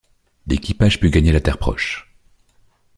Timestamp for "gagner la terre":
1.11-1.59